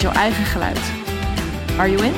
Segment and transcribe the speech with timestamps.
[0.00, 0.80] jouw eigen geluid.
[1.78, 2.12] Are you in?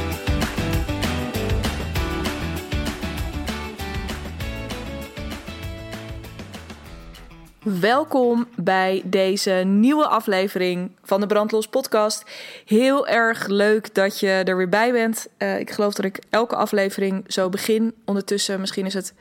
[7.81, 12.25] Welkom bij deze nieuwe aflevering van de Brandlos podcast.
[12.67, 15.27] Heel erg leuk dat je er weer bij bent.
[15.39, 17.95] Uh, ik geloof dat ik elke aflevering zo begin.
[18.05, 19.15] Ondertussen, misschien is het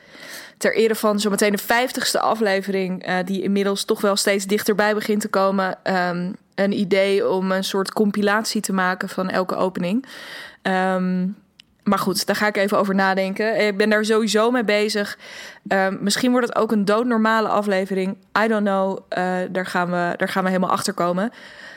[0.57, 3.07] ter ere van zometeen de vijftigste aflevering...
[3.07, 5.77] Uh, die inmiddels toch wel steeds dichterbij begint te komen...
[5.83, 10.05] Um, een idee om een soort compilatie te maken van elke opening.
[10.61, 11.35] Um,
[11.83, 13.67] maar goed, daar ga ik even over nadenken.
[13.67, 15.17] Ik ben daar sowieso mee bezig.
[15.67, 18.17] Um, misschien wordt het ook een doodnormale aflevering.
[18.43, 18.97] I don't know.
[19.17, 21.31] Uh, daar, gaan we, daar gaan we helemaal achter komen.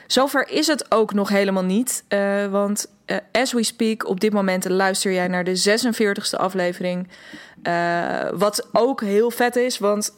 [0.06, 2.04] Zover is het ook nog helemaal niet.
[2.08, 7.08] Uh, want uh, as we speak, op dit moment luister jij naar de 46e aflevering.
[8.34, 10.12] wat ook heel vet is, want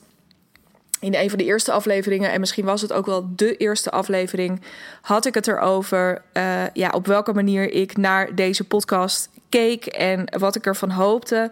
[1.00, 4.62] in een van de eerste afleveringen, en misschien was het ook wel de eerste aflevering,
[5.00, 10.24] had ik het erover uh, ja, op welke manier ik naar deze podcast keek en
[10.38, 11.50] wat ik ervan hoopte.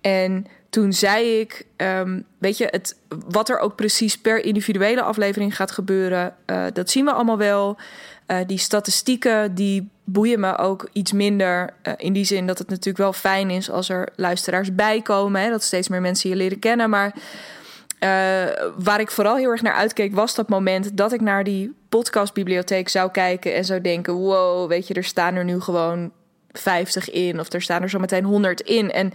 [0.00, 2.96] En toen zei ik, um, weet je, het,
[3.28, 7.76] wat er ook precies per individuele aflevering gaat gebeuren, uh, dat zien we allemaal wel.
[8.26, 11.72] Uh, die statistieken die boeien me ook iets minder.
[11.96, 15.50] In die zin dat het natuurlijk wel fijn is als er luisteraars bij komen.
[15.50, 16.90] Dat steeds meer mensen je leren kennen.
[16.90, 17.14] Maar
[18.76, 22.88] waar ik vooral heel erg naar uitkeek, was dat moment dat ik naar die podcastbibliotheek
[22.88, 26.12] zou kijken en zou denken: wow, weet je, er staan er nu gewoon
[26.52, 28.92] 50 in, of er staan er zo meteen 100 in.
[28.92, 29.12] En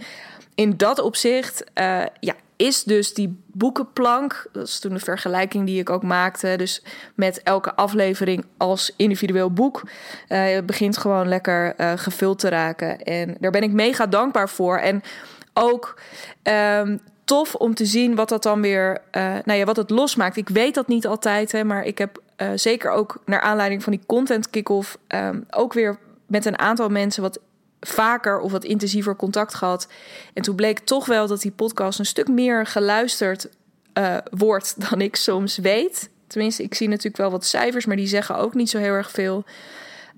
[0.54, 5.80] in dat opzicht, uh, ja, is dus die boekenplank, dat is toen de vergelijking die
[5.80, 6.82] ik ook maakte, dus
[7.14, 9.82] met elke aflevering als individueel boek,
[10.26, 13.02] het begint gewoon lekker gevuld te raken.
[13.02, 14.78] En daar ben ik mega dankbaar voor.
[14.78, 15.02] En
[15.54, 16.00] ook
[16.42, 20.36] um, tof om te zien wat dat dan weer, uh, nou ja, wat het losmaakt.
[20.36, 23.92] Ik weet dat niet altijd, hè, maar ik heb uh, zeker ook naar aanleiding van
[23.92, 27.40] die content kick-off um, ook weer met een aantal mensen wat
[27.80, 29.88] vaker of wat intensiever contact gehad.
[30.34, 33.48] En toen bleek toch wel dat die podcast een stuk meer geluisterd
[33.98, 36.10] uh, wordt dan ik soms weet.
[36.26, 39.10] Tenminste, ik zie natuurlijk wel wat cijfers, maar die zeggen ook niet zo heel erg
[39.10, 39.44] veel.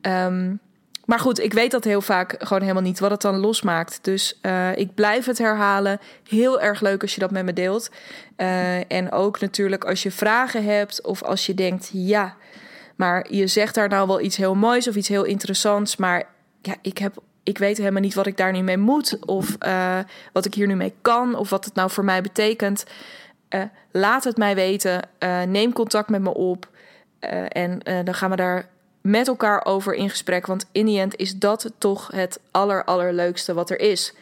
[0.03, 0.61] Um,
[1.09, 3.99] maar goed, ik weet dat heel vaak gewoon helemaal niet wat het dan losmaakt.
[4.03, 6.01] Dus uh, ik blijf het herhalen.
[6.29, 7.91] Heel erg leuk als je dat met me deelt.
[8.37, 12.37] Uh, en ook natuurlijk als je vragen hebt of als je denkt, ja,
[12.97, 16.27] maar je zegt daar nou wel iets heel moois of iets heel interessants, maar
[16.63, 19.19] ja, ik heb ik weet helemaal niet wat ik daar nu mee moet.
[19.27, 19.99] Of uh,
[20.33, 21.35] wat ik hier nu mee kan.
[21.35, 22.85] Of wat het nou voor mij betekent.
[23.93, 25.09] Laat het mij weten.
[25.47, 26.69] Neem contact met me op.
[27.49, 28.69] en dan gaan we daar
[29.11, 30.47] met elkaar over in gesprek.
[30.47, 34.15] Want in die end is dat toch het aller, allerleukste wat er is.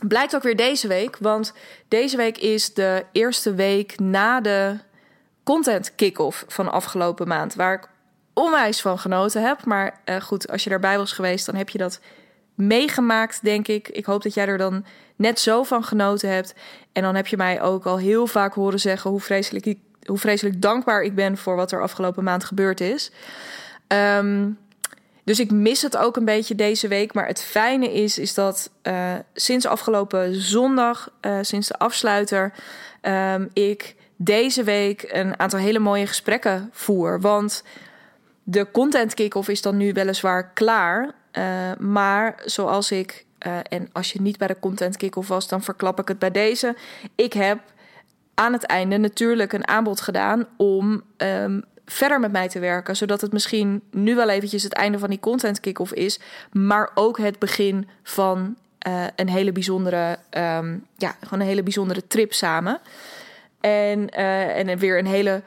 [0.00, 1.52] Blijkt ook weer deze week, want
[1.88, 4.76] deze week is de eerste week na de
[5.44, 7.54] content kick-off van afgelopen maand.
[7.54, 7.88] Waar ik
[8.32, 9.64] onwijs van genoten heb.
[9.64, 12.00] Maar uh, goed, als je daarbij was geweest, dan heb je dat
[12.54, 13.88] meegemaakt, denk ik.
[13.88, 14.84] Ik hoop dat jij er dan
[15.16, 16.54] net zo van genoten hebt.
[16.92, 20.62] En dan heb je mij ook al heel vaak horen zeggen hoe vreselijk, hoe vreselijk
[20.62, 23.10] dankbaar ik ben voor wat er afgelopen maand gebeurd is.
[23.88, 24.58] Um,
[25.24, 27.14] dus ik mis het ook een beetje deze week.
[27.14, 32.52] Maar het fijne is, is dat uh, sinds afgelopen zondag, uh, sinds de afsluiter,
[33.02, 37.20] um, ik deze week een aantal hele mooie gesprekken voer.
[37.20, 37.62] Want
[38.42, 41.14] de content kick-off is dan nu weliswaar klaar.
[41.32, 41.44] Uh,
[41.78, 43.24] maar zoals ik,
[43.68, 46.76] en als je niet bij de content kick-off was, dan verklap ik het bij deze.
[47.14, 47.58] Ik heb
[48.34, 52.96] aan het einde natuurlijk een aanbod gedaan om um, verder met mij te werken.
[52.96, 56.20] Zodat het misschien nu wel eventjes het einde van die content kick-off is.
[56.52, 58.56] Maar ook het begin van
[58.86, 62.80] uh, een hele bijzondere, um, ja, gewoon een hele bijzondere trip samen.
[63.60, 65.42] En, uh, en weer een hele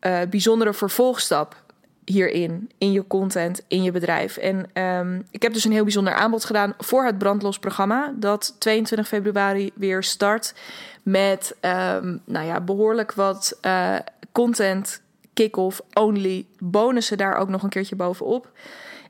[0.00, 1.62] uh, bijzondere vervolgstap
[2.04, 4.36] hierin, in je content, in je bedrijf.
[4.36, 8.54] En um, ik heb dus een heel bijzonder aanbod gedaan voor het Brandlos programma, dat
[8.58, 10.54] 22 februari weer start
[11.02, 13.60] met, um, nou ja, behoorlijk wat
[14.32, 15.00] content
[15.38, 18.50] kick-off, only, bonussen daar ook nog een keertje bovenop.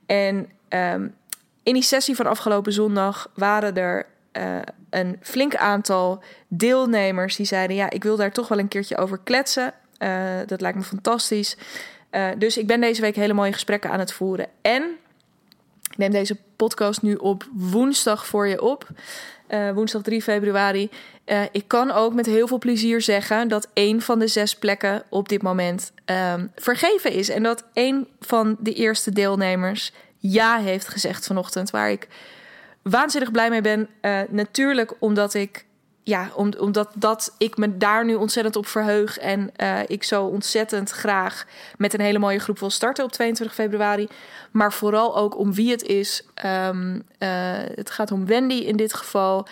[0.06, 1.14] En um,
[1.62, 4.58] in die sessie van afgelopen zondag waren er uh,
[4.90, 9.18] een flink aantal deelnemers die zeiden: Ja, ik wil daar toch wel een keertje over
[9.18, 9.74] kletsen.
[9.98, 11.56] Uh, dat lijkt me fantastisch.
[12.10, 14.46] Uh, dus ik ben deze week hele mooie gesprekken aan het voeren.
[14.62, 14.82] En
[15.90, 18.88] Ik neem deze podcast nu op woensdag voor je op.
[19.48, 20.90] Uh, woensdag 3 februari.
[21.26, 25.02] Uh, ik kan ook met heel veel plezier zeggen dat één van de zes plekken
[25.08, 25.92] op dit moment
[26.34, 27.28] um, vergeven is.
[27.28, 31.70] En dat één van de eerste deelnemers ja heeft gezegd vanochtend.
[31.70, 32.08] Waar ik
[32.82, 33.88] waanzinnig blij mee ben.
[34.02, 35.64] Uh, natuurlijk omdat ik
[36.08, 39.18] ja, om, omdat dat ik me daar nu ontzettend op verheug.
[39.18, 41.46] En uh, ik zo ontzettend graag
[41.76, 44.08] met een hele mooie groep wil starten op 22 februari.
[44.50, 46.26] Maar vooral ook om wie het is.
[46.44, 47.28] Um, uh,
[47.74, 49.46] het gaat om Wendy in dit geval.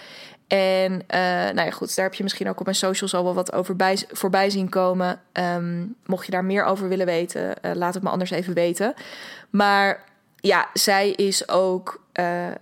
[0.47, 1.19] En uh,
[1.55, 3.77] nou ja, goed, daar heb je misschien ook op mijn socials al wel wat over
[3.77, 5.21] bij, voorbij zien komen.
[5.33, 8.95] Um, mocht je daar meer over willen weten, laat het me anders even weten.
[9.51, 10.05] Maar
[10.37, 12.05] ja, zij is ook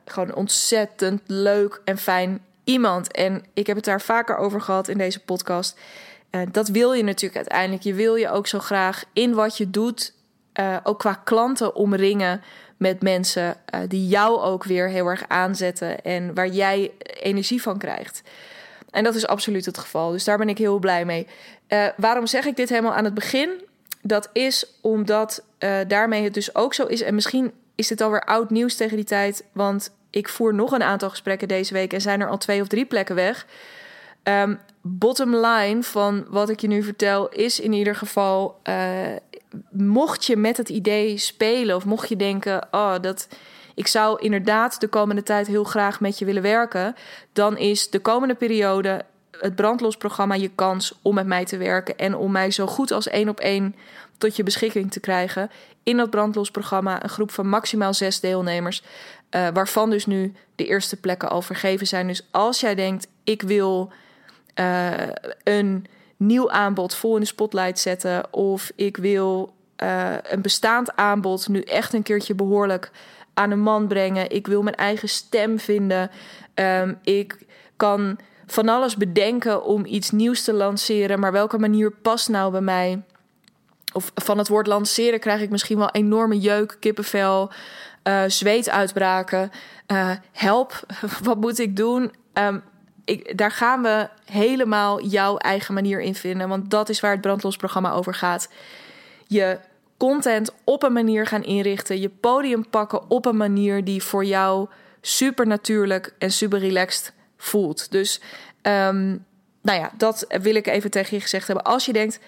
[0.05, 3.13] gewoon ontzettend leuk en fijn iemand.
[3.13, 5.79] En ik heb het daar vaker over gehad in deze podcast.
[6.35, 7.83] Uh, dat wil je natuurlijk uiteindelijk.
[7.83, 10.13] Je wil je ook zo graag in wat je doet,
[10.61, 12.43] uh, ook qua klanten omringen
[12.77, 17.79] met mensen uh, die jou ook weer heel erg aanzetten en waar jij energie van
[17.79, 18.23] krijgt.
[18.91, 20.11] En dat is absoluut het geval.
[20.11, 21.27] Dus daar ben ik heel blij mee.
[21.97, 23.63] waarom zeg ik dit helemaal aan het begin?
[24.03, 25.43] Dat is omdat
[25.87, 27.03] daarmee het dus ook zo is.
[27.03, 29.45] En misschien is dit alweer oud nieuws tegen die tijd.
[29.53, 32.69] Want ik voer nog een aantal gesprekken deze week en zijn er al twee of
[32.69, 33.47] drie plekken weg.
[34.23, 38.77] Um, bottom line van wat ik je nu vertel is in ieder geval: uh,
[39.71, 43.29] mocht je met het idee spelen of mocht je denken, oh, dat
[43.75, 46.95] ik zou inderdaad de komende tijd heel graag met je willen werken,
[47.33, 49.05] dan is de komende periode
[49.41, 53.09] het brandlosprogramma je kans om met mij te werken en om mij zo goed als
[53.09, 53.75] één op één
[54.19, 55.51] tot je beschikking te krijgen.
[55.83, 58.83] In dat brandlosprogramma een groep van maximaal zes deelnemers.
[59.35, 62.07] Uh, waarvan dus nu de eerste plekken al vergeven zijn.
[62.07, 63.93] Dus als jij denkt, ik wil
[64.61, 64.93] uh,
[65.43, 65.87] een
[66.17, 68.33] nieuw aanbod vol in de spotlight zetten.
[68.33, 72.91] Of ik wil uh, een bestaand aanbod nu echt een keertje behoorlijk
[73.35, 74.31] aan een man brengen.
[74.31, 76.11] Ik wil mijn eigen stem vinden.
[76.55, 77.39] Um, ik
[77.77, 81.21] kan van alles bedenken om iets nieuws te lanceren.
[81.21, 83.03] Maar welke manier past nou bij mij?
[83.93, 87.51] Of van het woord lanceren krijg ik misschien wel enorme jeuk, kippenvel
[88.09, 89.51] uh, zweetuitbraken.
[89.93, 90.87] Uh, help,
[91.23, 92.13] wat moet ik doen?
[92.33, 92.63] Um,
[93.05, 96.49] ik, daar gaan we helemaal jouw eigen manier in vinden.
[96.49, 98.49] Want dat is waar het brandlosprogramma over gaat.
[99.27, 99.59] Je
[99.97, 102.01] content op een manier gaan inrichten.
[102.01, 104.69] Je podium pakken op een manier die voor jou
[105.01, 107.91] super natuurlijk en super relaxed voelt.
[107.91, 108.21] Dus
[108.63, 109.25] um,
[109.63, 111.65] nou ja, dat wil ik even tegen je gezegd hebben.
[111.65, 112.19] Als je denkt,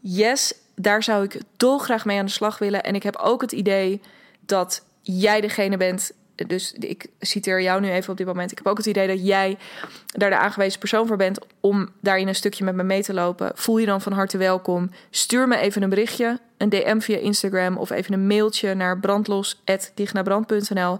[0.00, 2.82] yes, daar zou ik dolgraag mee aan de slag willen.
[2.82, 4.00] En ik heb ook het idee
[4.40, 6.12] dat jij degene bent.
[6.46, 8.50] Dus ik citeer jou nu even op dit moment.
[8.50, 9.58] Ik heb ook het idee dat jij
[10.06, 13.52] daar de aangewezen persoon voor bent om daarin een stukje met me mee te lopen.
[13.54, 14.90] Voel je dan van harte welkom.
[15.10, 20.98] Stuur me even een berichtje, een DM via Instagram of even een mailtje naar brandlos.dignabrand.nl.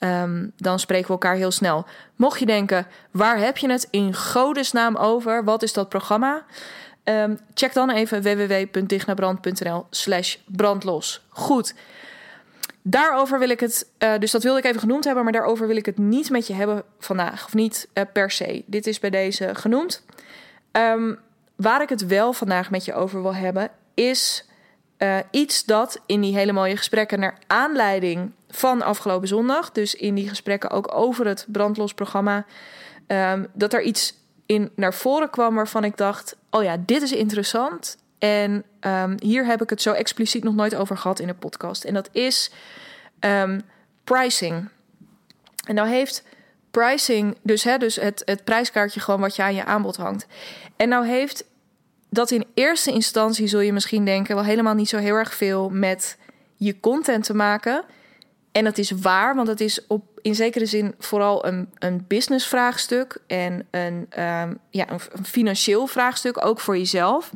[0.00, 1.86] Um, dan spreken we elkaar heel snel.
[2.16, 5.44] Mocht je denken, waar heb je het in godesnaam over?
[5.44, 6.44] Wat is dat programma?
[7.04, 11.22] Um, check dan even www.dignabrand.nl slash brandlos.
[11.28, 11.74] Goed.
[12.90, 15.76] Daarover wil ik het, uh, dus dat wilde ik even genoemd hebben, maar daarover wil
[15.76, 17.44] ik het niet met je hebben vandaag.
[17.44, 18.62] Of niet uh, per se.
[18.66, 20.04] Dit is bij deze genoemd.
[20.72, 21.18] Um,
[21.56, 24.48] waar ik het wel vandaag met je over wil hebben, is
[24.98, 30.14] uh, iets dat in die hele mooie gesprekken naar aanleiding van afgelopen zondag, dus in
[30.14, 32.44] die gesprekken ook over het brandlosprogramma,
[33.06, 34.14] um, dat er iets
[34.46, 37.96] in naar voren kwam waarvan ik dacht: oh ja, dit is interessant.
[38.18, 41.84] En um, hier heb ik het zo expliciet nog nooit over gehad in de podcast.
[41.84, 42.50] En dat is
[43.20, 43.60] um,
[44.04, 44.68] pricing.
[45.66, 46.24] En nou heeft
[46.70, 50.26] pricing, dus, hè, dus het, het prijskaartje gewoon wat je aan je aanbod hangt.
[50.76, 51.44] En nou heeft
[52.10, 55.68] dat in eerste instantie, zul je misschien denken, wel helemaal niet zo heel erg veel
[55.68, 56.16] met
[56.56, 57.84] je content te maken.
[58.52, 62.46] En dat is waar, want het is op, in zekere zin vooral een, een business
[62.46, 67.30] vraagstuk en een, um, ja, een financieel vraagstuk, ook voor jezelf.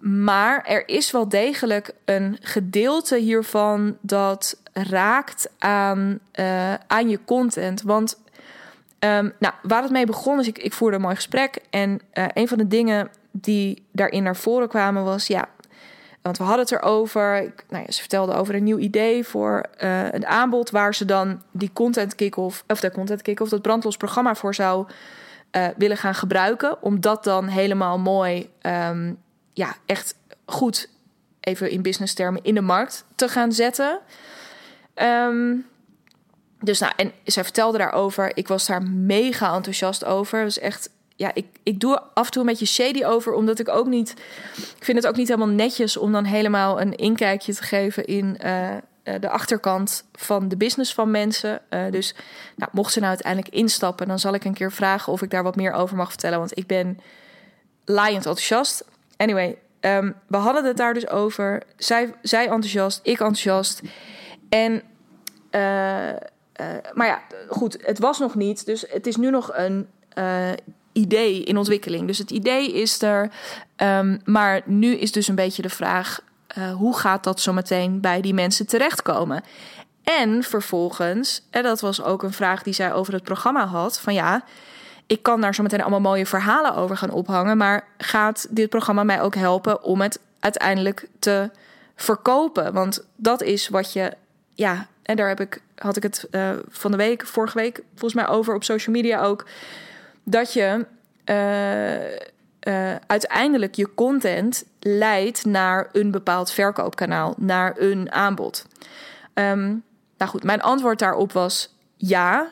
[0.00, 7.82] Maar er is wel degelijk een gedeelte hiervan dat raakt aan, uh, aan je content.
[7.82, 8.22] Want
[8.98, 11.58] um, nou, waar het mee begon is, ik, ik voerde een mooi gesprek.
[11.70, 15.48] En uh, een van de dingen die daarin naar voren kwamen was, ja,
[16.22, 17.52] want we hadden het erover.
[17.68, 21.42] Nou ja, ze vertelde over een nieuw idee voor uh, een aanbod waar ze dan
[21.50, 24.86] die content kick-off, of de content kick-off, dat brandlos programma voor zou
[25.76, 26.82] willen gaan gebruiken.
[26.82, 29.18] Om dat dan helemaal mooi um,
[29.52, 30.14] ja, echt
[30.44, 30.88] goed,
[31.40, 34.00] even in business termen, in de markt te gaan zetten.
[34.94, 35.66] Um,
[36.60, 38.36] dus nou, en zij vertelde daarover.
[38.36, 40.44] Ik was daar mega enthousiast over.
[40.44, 43.68] Dus echt, ja, ik, ik doe af en toe een beetje shady over, omdat ik
[43.68, 44.10] ook niet.
[44.56, 48.38] Ik vind het ook niet helemaal netjes om dan helemaal een inkijkje te geven in,
[48.44, 48.68] uh,
[49.20, 51.60] de achterkant van de business van mensen.
[51.90, 52.14] dus
[52.56, 55.42] nou, mocht ze nou uiteindelijk instappen, dan zal ik een keer vragen of ik daar
[55.42, 56.38] wat meer over mag vertellen.
[56.38, 56.98] Want ik ben
[57.84, 58.84] laaiend enthousiast.
[59.20, 61.62] Anyway, um, we hadden het daar dus over.
[61.76, 63.82] Zij, zij enthousiast, ik enthousiast.
[64.48, 64.82] En,
[66.94, 68.66] maar ja, goed, het was nog niet.
[68.66, 69.88] Dus het is nu nog een
[70.92, 72.06] idee in ontwikkeling.
[72.06, 73.30] Dus het idee is er.
[73.76, 76.20] Um, maar nu is dus een beetje de vraag:
[76.76, 79.42] hoe gaat dat zo meteen bij die mensen terechtkomen?
[80.04, 84.14] En vervolgens, en dat was ook een vraag die zij over het programma had: van
[84.14, 84.44] ja,
[85.10, 89.02] ik kan daar zo meteen allemaal mooie verhalen over gaan ophangen, maar gaat dit programma
[89.02, 91.50] mij ook helpen om het uiteindelijk te
[91.94, 92.72] verkopen?
[92.72, 94.12] Want dat is wat je,
[94.54, 98.14] ja, en daar heb ik, had ik het uh, van de week, vorige week volgens
[98.14, 99.46] mij over op social media ook
[100.22, 100.86] dat je
[101.24, 102.04] uh,
[102.74, 108.66] uh, uiteindelijk je content leidt naar een bepaald verkoopkanaal, naar een aanbod.
[109.34, 109.82] Um,
[110.18, 112.50] nou goed, mijn antwoord daarop was ja.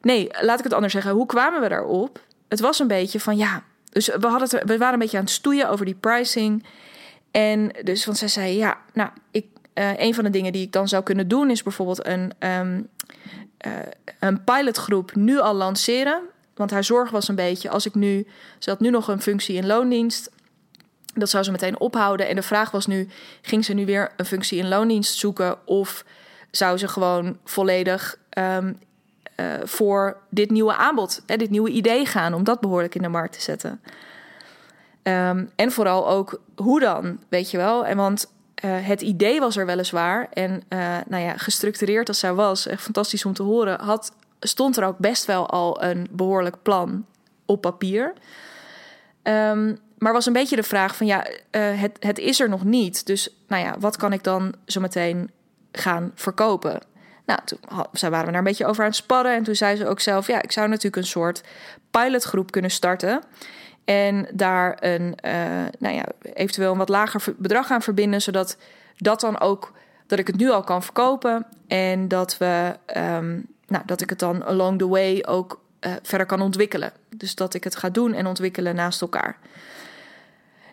[0.00, 1.12] Nee, laat ik het anders zeggen.
[1.12, 2.20] Hoe kwamen we daarop?
[2.48, 3.62] Het was een beetje van ja.
[3.92, 6.64] Dus we, hadden we waren een beetje aan het stoeien over die pricing.
[7.30, 10.72] En dus, want zij zei ja, nou, ik, uh, een van de dingen die ik
[10.72, 12.88] dan zou kunnen doen is bijvoorbeeld een, um,
[13.66, 13.72] uh,
[14.20, 16.22] een pilotgroep nu al lanceren.
[16.54, 18.26] Want haar zorg was een beetje, als ik nu,
[18.58, 20.30] ze had nu nog een functie in loondienst.
[21.14, 22.28] Dat zou ze meteen ophouden.
[22.28, 23.08] En de vraag was nu,
[23.42, 25.66] ging ze nu weer een functie in loondienst zoeken?
[25.66, 26.04] Of
[26.50, 28.78] zou ze gewoon volledig um,
[29.40, 33.08] uh, voor dit nieuwe aanbod, hè, dit nieuwe idee gaan, om dat behoorlijk in de
[33.08, 33.80] markt te zetten?
[35.02, 37.86] Um, en vooral ook hoe dan, weet je wel?
[37.86, 38.32] En want
[38.64, 40.28] uh, het idee was er weliswaar.
[40.32, 44.76] En uh, nou ja, gestructureerd als zij was, echt fantastisch om te horen, had, stond
[44.76, 47.06] er ook best wel al een behoorlijk plan
[47.46, 48.12] op papier.
[49.22, 53.06] Um, maar was een beetje de vraag van ja, het, het is er nog niet.
[53.06, 55.30] Dus nou ja, wat kan ik dan zo meteen
[55.72, 56.80] gaan verkopen?
[57.28, 57.58] Nou, toen
[58.10, 59.34] waren we daar een beetje over aan het sparren.
[59.34, 61.42] En toen zei ze ook zelf: ja, ik zou natuurlijk een soort
[61.90, 63.22] pilotgroep kunnen starten.
[63.84, 65.32] En daar een, uh,
[65.78, 68.56] nou ja, eventueel een wat lager bedrag aan verbinden, zodat
[68.96, 69.72] dat dan ook,
[70.06, 71.46] dat ik het nu al kan verkopen.
[71.66, 76.26] En dat we, um, nou, dat ik het dan along the way ook uh, verder
[76.26, 76.92] kan ontwikkelen.
[77.08, 79.38] Dus dat ik het ga doen en ontwikkelen naast elkaar.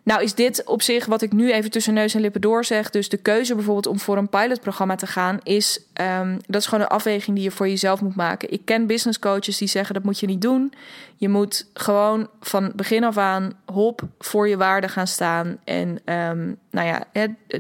[0.06, 2.90] Nou is dit op zich wat ik nu even tussen neus en lippen doorzeg.
[2.90, 5.40] Dus de keuze bijvoorbeeld om voor een pilotprogramma te gaan...
[5.44, 8.52] is um, dat is gewoon een afweging die je voor jezelf moet maken.
[8.52, 10.74] Ik ken business coaches die zeggen dat moet je niet doen.
[11.16, 15.58] Je moet gewoon van begin af aan hop voor je waarde gaan staan.
[15.64, 17.04] En um, nou ja,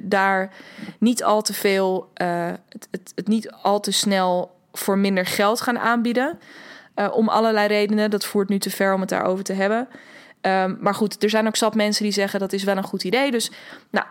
[0.01, 0.53] daar
[0.99, 2.11] niet al te veel...
[2.21, 2.51] Uh,
[2.91, 6.39] het, het, niet al te snel voor minder geld gaan aanbieden...
[6.99, 8.09] Uh, om allerlei redenen.
[8.09, 9.87] Dat voert nu te ver om het daarover te hebben...
[10.47, 13.03] Um, maar goed, er zijn ook zat mensen die zeggen dat is wel een goed
[13.03, 13.31] idee.
[13.31, 13.51] Dus
[13.89, 14.05] nou,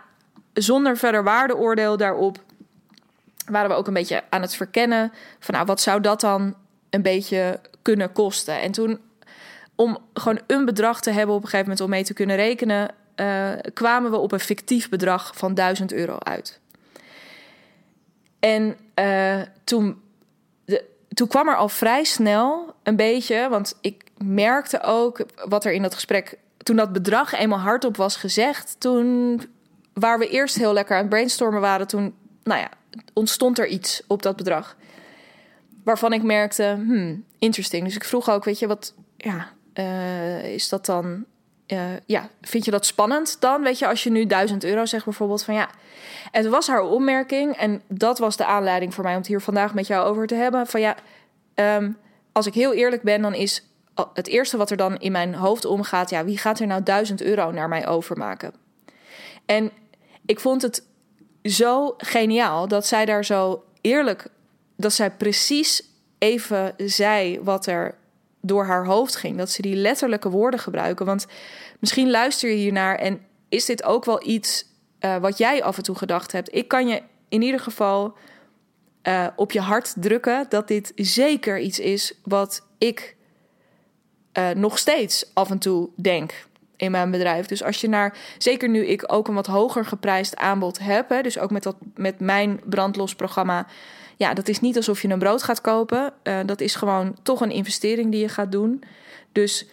[0.53, 2.39] zonder verder waardeoordeel daarop
[3.47, 6.55] waren we ook een beetje aan het verkennen van nou, wat zou dat dan
[6.91, 8.61] een beetje kunnen kosten.
[8.61, 9.01] En toen,
[9.75, 12.91] om gewoon een bedrag te hebben op een gegeven moment om mee te kunnen rekenen,
[13.17, 16.61] uh, kwamen we op een fictief bedrag van 1000 euro uit.
[18.41, 20.03] En uh, toen,
[21.15, 25.83] toen kwam er al vrij snel een beetje, want ik merkte ook wat er in
[25.83, 29.41] dat gesprek, toen dat bedrag eenmaal hardop was gezegd, toen
[29.93, 32.69] waar we eerst heel lekker aan het brainstormen waren, toen, nou ja,
[33.13, 34.77] ontstond er iets op dat bedrag.
[35.85, 37.85] Waarvan ik merkte, hmm, interesting.
[37.85, 41.25] Dus ik vroeg ook, weet je, wat, ja, uh, is dat dan,
[41.67, 43.63] uh, ja, vind je dat spannend dan?
[43.63, 45.69] Weet je, als je nu 1000 euro zegt bijvoorbeeld, van ja.
[46.31, 49.75] Het was haar opmerking en dat was de aanleiding voor mij om het hier vandaag
[49.75, 50.67] met jou over te hebben.
[50.67, 50.97] Van ja,
[51.55, 51.97] um,
[52.33, 53.67] als ik heel eerlijk ben, dan is
[54.15, 57.23] het eerste wat er dan in mijn hoofd omgaat, ja, wie gaat er nou 1000
[57.23, 58.55] euro naar mij overmaken?
[59.47, 59.71] En
[60.27, 60.83] ik vond het
[61.43, 64.27] zo geniaal dat zij daar zo eerlijk,
[64.77, 65.83] dat zij precies
[66.19, 67.95] even zei wat er
[68.47, 69.39] door haar hoofd ging.
[69.39, 71.07] Dat ze die letterlijke woorden gebruiken.
[71.07, 71.27] Want
[71.81, 74.67] misschien luister je hiernaar en is dit ook wel iets
[75.01, 76.55] uh, wat jij af en toe gedacht hebt.
[76.55, 78.17] Ik kan je in ieder geval
[79.03, 83.17] uh, op je hart drukken dat dit zeker iets is wat ik
[84.39, 86.47] uh, nog steeds af en toe denk
[86.77, 87.47] in mijn bedrijf.
[87.47, 91.39] Dus als je naar, zeker nu ik ook een wat hoger geprijsd aanbod heb, dus
[91.39, 93.67] ook met, dat, met mijn brandlos programma,
[94.17, 96.13] ja, dat is niet alsof je een brood gaat kopen.
[96.23, 98.83] Uh, dat is gewoon toch een investering die je gaat doen.
[99.33, 99.67] Dus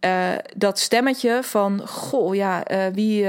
[0.00, 3.26] uh, dat stemmetje van, goh, ja, wie,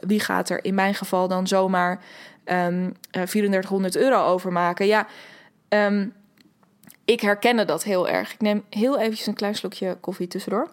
[0.00, 2.02] wie gaat er in mijn geval dan zomaar
[2.44, 4.86] um, 3400 euro overmaken?
[4.86, 5.06] Ja,
[5.68, 6.12] um,
[7.04, 8.32] ik herkende dat heel erg.
[8.32, 10.70] Ik neem heel eventjes een klein slokje koffie tussendoor.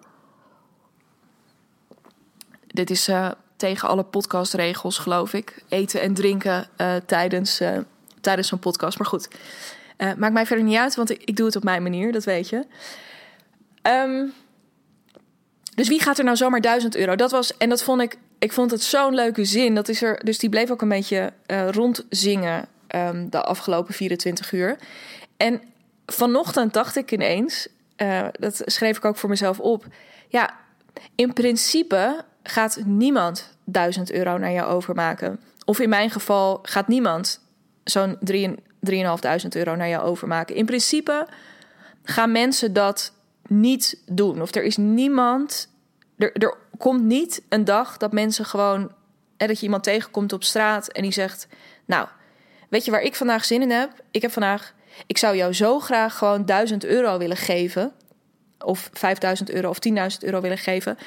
[2.67, 3.09] Dit is
[3.55, 5.63] tegen alle podcastregels, geloof ik.
[5.69, 6.67] Eten en drinken
[7.05, 7.61] tijdens,
[8.21, 8.97] tijdens zo'n podcast.
[8.97, 9.27] Maar goed,
[9.97, 12.23] uh, maakt mij verder niet uit, want ik, ik, doe het op mijn manier, dat
[12.23, 12.65] weet je.
[13.83, 14.33] Um,
[15.75, 17.15] dus wie gaat er nou zomaar 1000 euro?
[17.15, 19.75] Dat was, en dat vond ik, ik vond het zo'n leuke zin.
[19.75, 24.77] Dat is er, dus die bleef ook een beetje rondzingen um, de afgelopen 24 uur.
[25.37, 25.61] En
[26.05, 27.67] vanochtend dacht ik ineens,
[28.31, 29.85] dat schreef ik ook voor mezelf op.
[30.27, 30.55] Ja,
[31.15, 35.39] in principe gaat niemand 1000 euro naar jou overmaken.
[35.65, 37.41] Of in mijn geval gaat niemand
[37.89, 40.55] zo'n 3.500 euro naar jou overmaken.
[40.55, 41.27] In principe
[42.03, 43.13] gaan mensen dat
[43.47, 44.41] niet doen.
[44.41, 45.69] Of er is niemand.
[46.17, 48.91] Er, komt niet een dag dat mensen gewoon.
[49.37, 51.47] dat je iemand tegenkomt op straat en die zegt:
[51.85, 52.07] Nou,
[52.69, 53.89] weet je waar ik vandaag zin in heb?
[54.11, 54.73] Ik heb vandaag.
[55.07, 57.91] Ik zou jou zo graag gewoon 1000 euro willen geven.
[58.59, 60.97] Of 5000 euro of 10.000 euro willen geven.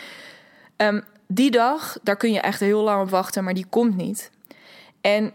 [0.76, 4.30] Um, die dag, daar kun je echt heel lang op wachten, maar die komt niet.
[5.00, 5.32] En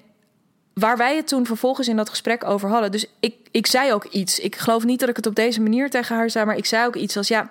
[0.80, 2.92] waar wij het toen vervolgens in dat gesprek over hadden.
[2.92, 4.40] Dus ik, ik zei ook iets.
[4.40, 6.86] Ik geloof niet dat ik het op deze manier tegen haar zei, maar ik zei
[6.86, 7.50] ook iets als ja.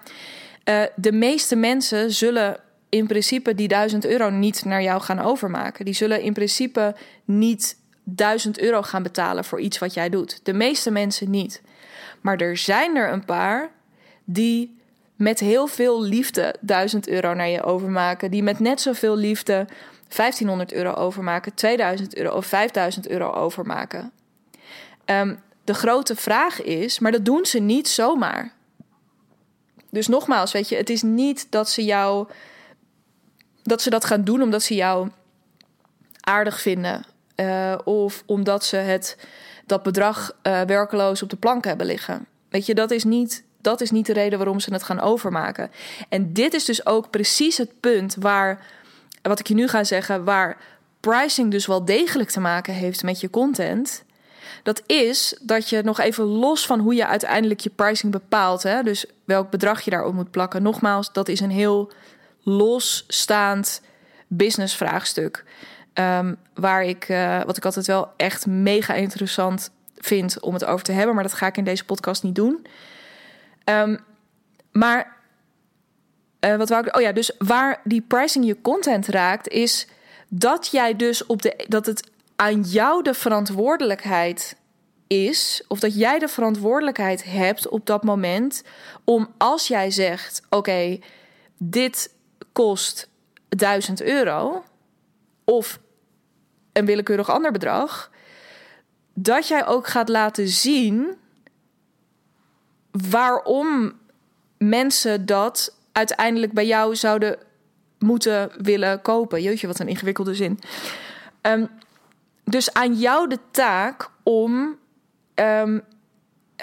[0.69, 2.57] Uh, de meeste mensen zullen
[2.89, 5.85] in principe die 1000 euro niet naar jou gaan overmaken.
[5.85, 10.41] Die zullen in principe niet 1000 euro gaan betalen voor iets wat jij doet.
[10.43, 11.63] De meeste mensen niet.
[12.21, 13.71] Maar er zijn er een paar
[14.25, 14.79] die
[15.17, 18.31] met heel veel liefde 1000 euro naar je overmaken.
[18.31, 19.67] Die met net zoveel liefde
[20.09, 24.13] 1500 euro overmaken, 2000 euro of 5000 euro overmaken.
[25.05, 28.53] Um, de grote vraag is, maar dat doen ze niet zomaar.
[29.91, 32.29] Dus nogmaals, weet je, het is niet dat ze jou.
[33.63, 35.11] dat ze dat gaan doen omdat ze jou
[36.21, 37.05] aardig vinden.
[37.37, 39.17] Uh, of omdat ze het,
[39.67, 42.27] dat bedrag uh, werkeloos op de plank hebben liggen.
[42.49, 45.71] Weet je, dat is niet dat is niet de reden waarom ze het gaan overmaken.
[46.09, 48.67] En dit is dus ook precies het punt waar,
[49.29, 50.57] wat ik je nu ga zeggen, waar
[51.01, 54.05] pricing dus wel degelijk te maken heeft met je content.
[54.63, 58.83] Dat is dat je nog even los van hoe je uiteindelijk je pricing bepaalt, hè,
[58.83, 60.63] dus welk bedrag je daarop moet plakken.
[60.63, 61.93] Nogmaals, dat is een heel
[62.43, 63.83] losstaand
[64.27, 65.45] businessvraagstuk.
[65.95, 70.85] Um, waar ik, uh, wat ik altijd wel echt mega interessant vind om het over
[70.85, 72.67] te hebben, maar dat ga ik in deze podcast niet doen.
[73.65, 73.99] Um,
[74.73, 75.16] maar
[76.41, 76.97] uh, wat wou ik?
[76.97, 79.87] Oh ja, dus waar die pricing je content raakt, is
[80.29, 84.57] dat jij dus op de dat het aan jou de verantwoordelijkheid
[85.07, 88.63] is, of dat jij de verantwoordelijkheid hebt op dat moment
[89.05, 90.99] om als jij zegt: oké,
[91.57, 92.15] dit
[92.53, 93.09] kost
[93.49, 94.65] 1000 euro,
[95.45, 95.79] of
[96.73, 98.11] een willekeurig ander bedrag,
[99.15, 101.17] dat jij ook gaat laten zien
[102.91, 103.93] waarom
[104.59, 107.39] mensen dat uiteindelijk bij jou zouden
[107.99, 109.43] moeten willen kopen.
[109.43, 110.59] Jeetje, wat een ingewikkelde zin.
[111.43, 111.69] Um,
[112.45, 114.79] dus aan jou de taak om
[115.35, 115.83] um,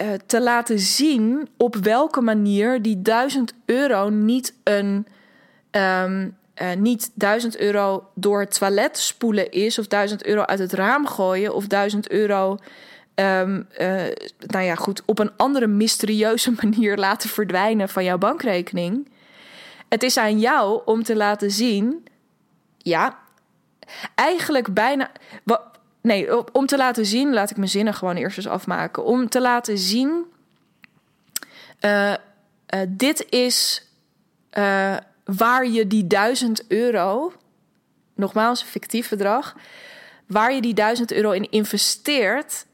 [0.02, 5.08] uh, te laten zien op welke manier die 1000 euro niet een.
[5.72, 6.36] Um,
[6.78, 11.56] niet 1000 euro door het toilet spoelen is, of 1000 euro uit het raam gooien,
[11.56, 12.58] of 1000 euro
[13.16, 13.60] uh,
[14.48, 19.08] nou ja, goed, op een andere mysterieuze manier laten verdwijnen van jouw bankrekening.
[19.94, 22.06] Het is aan jou om te laten zien,
[22.78, 23.20] ja,
[24.16, 25.12] eigenlijk bijna.
[26.02, 29.04] Nee, om te laten zien, laat ik mijn zinnen gewoon eerst eens afmaken.
[29.06, 30.26] Om te laten zien,
[31.82, 32.16] uh, uh,
[32.90, 33.88] dit is
[34.58, 37.34] uh, waar je die duizend euro,
[38.16, 39.56] nogmaals, een fictief bedrag,
[40.28, 42.66] waar je die duizend euro in investeert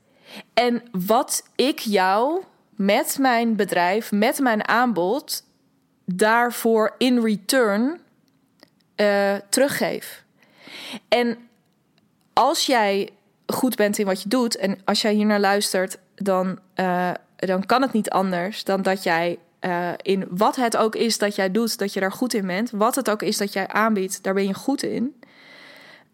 [0.53, 2.43] en wat ik jou
[2.75, 5.47] met mijn bedrijf, met mijn aanbod,
[6.15, 7.99] daarvoor in return
[8.95, 10.23] uh, teruggeef.
[11.07, 11.37] En
[12.33, 13.09] als jij
[13.47, 17.65] goed bent in wat je doet en als jij hier naar luistert, dan, uh, dan
[17.65, 21.51] kan het niet anders dan dat jij uh, in wat het ook is dat jij
[21.51, 22.71] doet, dat je daar goed in bent.
[22.71, 25.21] Wat het ook is dat jij aanbiedt, daar ben je goed in.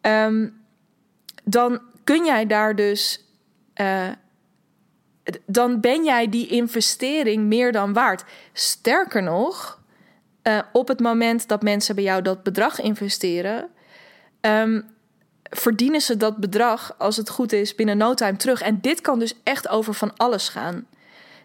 [0.02, 0.64] Um,
[1.44, 3.24] dan kun jij daar dus
[5.46, 8.24] dan ben jij die investering meer dan waard.
[8.54, 9.80] Sterker nog,
[10.48, 13.68] uh, op het moment dat mensen bij jou dat bedrag investeren,
[14.42, 14.86] um,
[15.50, 18.62] verdienen ze dat bedrag, als het goed is, binnen no time terug.
[18.62, 20.88] En dit kan dus echt over van alles gaan.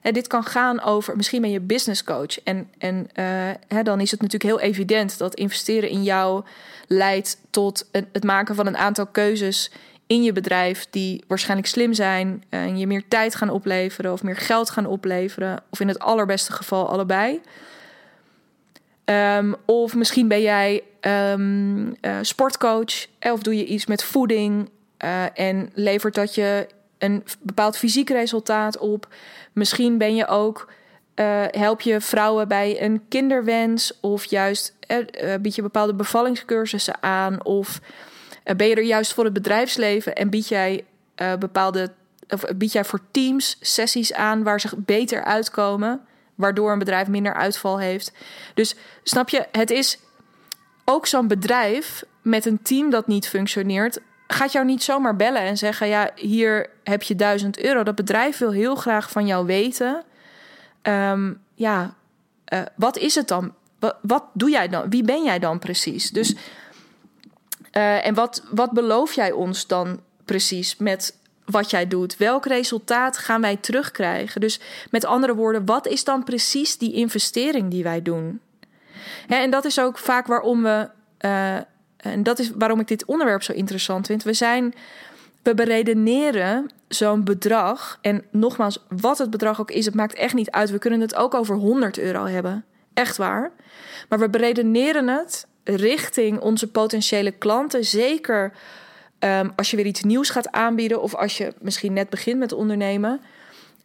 [0.03, 2.43] En dit kan gaan over, misschien ben je business coach.
[2.43, 3.25] En, en uh,
[3.69, 6.45] hè, dan is het natuurlijk heel evident dat investeren in jou
[6.87, 9.71] leidt tot het maken van een aantal keuzes
[10.07, 14.37] in je bedrijf die waarschijnlijk slim zijn en je meer tijd gaan opleveren of meer
[14.37, 17.41] geld gaan opleveren, of in het allerbeste geval allebei.
[19.11, 24.71] Um, of misschien ben jij um, sportcoach of doe je iets met voeding
[25.05, 26.67] uh, en levert dat je
[26.99, 29.09] een bepaald fysiek resultaat op.
[29.53, 30.73] Misschien ben je ook
[31.15, 34.77] uh, help je vrouwen bij een kinderwens of juist
[35.41, 37.81] bied je bepaalde bevallingscursussen aan of
[38.57, 40.85] ben je er juist voor het bedrijfsleven en bied jij
[41.39, 41.93] bepaalde
[42.29, 46.01] of bied jij voor teams sessies aan waar ze beter uitkomen,
[46.41, 48.13] waardoor een bedrijf minder uitval heeft.
[48.55, 49.99] Dus snap je, het is
[50.85, 55.57] ook zo'n bedrijf met een team dat niet functioneert, gaat jou niet zomaar bellen en
[55.57, 57.83] zeggen: Ja, hier heb je 1000 euro.
[57.83, 60.03] Dat bedrijf wil heel graag van jou weten.
[60.83, 61.95] Um, ja,
[62.53, 63.55] uh, wat is het dan?
[64.03, 64.91] Wat, doe jij dan?
[64.91, 66.11] Wie ben jij dan precies?
[66.11, 66.35] Dus,
[67.73, 71.19] uh, en wat, wat beloof jij ons dan precies met
[71.51, 72.17] wat jij doet?
[72.17, 74.41] Welk resultaat gaan wij terugkrijgen?
[74.41, 74.61] Dus
[74.91, 78.41] met andere woorden, wat is dan precies die investering die wij doen?
[79.29, 80.89] en dat is ook vaak waarom we.
[81.21, 81.57] Uh,
[81.97, 84.23] en dat is waarom ik dit onderwerp zo interessant vind.
[84.23, 84.75] We zijn.
[85.43, 87.99] We beredeneren zo'n bedrag.
[88.01, 90.71] En nogmaals, wat het bedrag ook is, het maakt echt niet uit.
[90.71, 92.65] We kunnen het ook over 100 euro hebben.
[92.95, 93.53] Echt waar.
[94.09, 97.85] Maar we beredeneren het richting onze potentiële klanten.
[97.85, 98.53] Zeker
[99.21, 101.03] um, als je weer iets nieuws gaat aanbieden.
[101.03, 103.21] Of als je misschien net begint met ondernemen.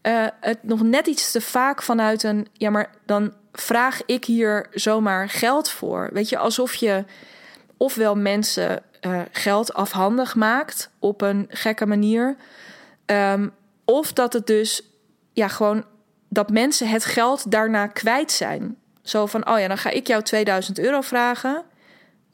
[0.02, 2.48] Uh, het nog net iets te vaak vanuit een.
[2.54, 6.10] Ja, maar dan vraag ik hier zomaar geld voor?
[6.14, 7.04] Weet je, alsof je
[7.78, 12.36] ofwel mensen uh, geld afhandig maakt op een gekke manier.
[13.06, 13.52] Um,
[13.86, 14.82] of dat het dus
[15.34, 15.86] ja, gewoon
[16.30, 18.78] dat mensen het geld daarna kwijt zijn.
[19.02, 21.64] Zo van, oh ja, dan ga ik jou 2000 euro vragen.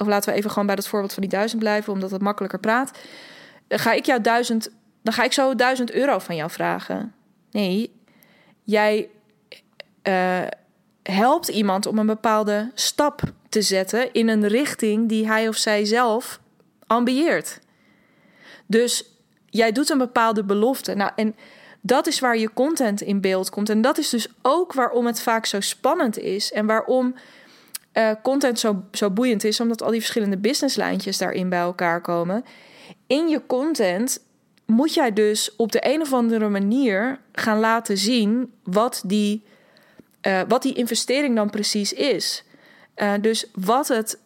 [0.02, 2.60] Of laten we even gewoon bij dat voorbeeld van die 1000 blijven, omdat het makkelijker
[2.60, 2.92] praat.
[3.68, 7.14] Dan ga ik jou 1000, dan ga ik zo 1000 euro van jou vragen.
[7.52, 7.92] Nee,
[8.64, 9.10] jij
[10.04, 10.42] uh,
[11.04, 15.86] helpt iemand om een bepaalde stap te zetten in een richting die hij of zij
[15.86, 16.40] zelf
[16.88, 17.60] ambieert.
[18.66, 19.06] Dus
[19.46, 20.94] jij doet een bepaalde belofte.
[20.94, 21.36] Nou, en
[21.82, 23.70] dat is waar je content in beeld komt.
[23.70, 26.52] En dat is dus ook waarom het vaak zo spannend is.
[26.52, 27.16] En waarom
[27.94, 32.46] uh, content zo, zo boeiend is, omdat al die verschillende businesslijntjes daarin bij elkaar komen.
[33.08, 34.24] In je content
[34.66, 39.44] moet jij dus op de een of andere manier gaan laten zien wat die
[40.28, 42.44] uh, wat die investering dan precies is.
[42.96, 44.20] Uh, dus wat het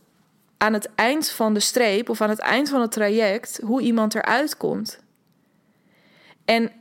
[0.57, 4.15] aan het eind van de streep of aan het eind van het traject, hoe iemand
[4.15, 4.99] eruit komt.
[6.45, 6.71] En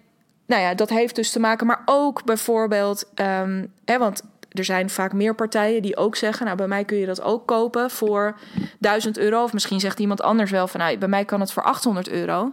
[0.47, 4.23] nou ja, dat heeft dus te maken, maar ook bijvoorbeeld, um, hè, want
[4.55, 7.47] er zijn vaak meer partijen die ook zeggen: Nou, bij mij kun je dat ook
[7.47, 8.38] kopen voor
[8.79, 9.43] 1000 euro.
[9.43, 12.53] Of misschien zegt iemand anders wel van: Nou, bij mij kan het voor 800 euro.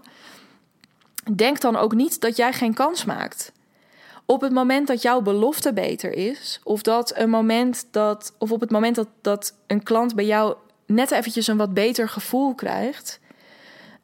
[1.35, 3.51] Denk dan ook niet dat jij geen kans maakt
[4.31, 8.59] op het moment dat jouw belofte beter is, of dat een moment dat, of op
[8.59, 13.19] het moment dat, dat een klant bij jou net eventjes een wat beter gevoel krijgt,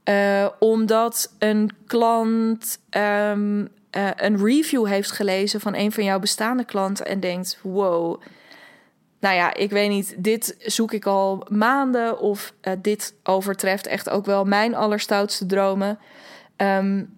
[0.10, 6.66] uh, omdat een klant um, uh, een review heeft gelezen van een van jouw bestaande
[6.66, 8.22] klanten en denkt: wow.
[9.20, 14.10] Nou ja, ik weet niet, dit zoek ik al maanden of uh, dit overtreft echt
[14.10, 16.00] ook wel mijn allerstoutste dromen.
[16.58, 17.16] Um,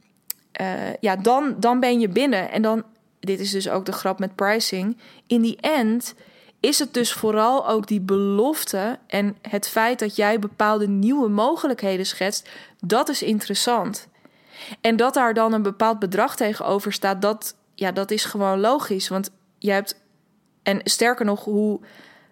[1.00, 2.52] ja, dan, dan ben je binnen.
[2.52, 2.84] En dan
[3.20, 4.98] dit is dus ook de grap met pricing.
[5.28, 6.16] In die end
[6.60, 12.06] is het dus vooral ook die belofte en het feit dat jij bepaalde nieuwe mogelijkheden
[12.06, 14.08] schetst, dat is interessant.
[14.82, 19.08] En dat daar dan een bepaald bedrag tegenover staat, dat, ja, dat is gewoon logisch.
[19.08, 20.02] Want je hebt,
[20.64, 21.80] en sterker nog, hoe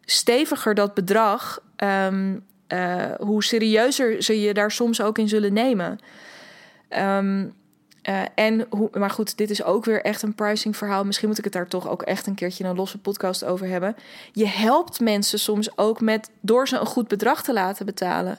[0.06, 6.00] steviger dat bedrag, um, uh, hoe serieuzer ze je daar soms ook in zullen nemen.
[6.90, 7.56] Um,
[8.10, 11.04] uh, en hoe, maar goed, dit is ook weer echt een pricing verhaal.
[11.04, 13.96] Misschien moet ik het daar toch ook echt een keertje een losse podcast over hebben.
[14.32, 18.38] Je helpt mensen soms ook met door ze een goed bedrag te laten betalen.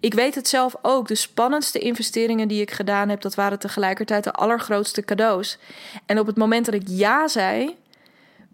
[0.00, 1.08] Ik weet het zelf ook.
[1.08, 5.58] De spannendste investeringen die ik gedaan heb, dat waren tegelijkertijd de allergrootste cadeaus.
[6.06, 7.76] En op het moment dat ik ja zei,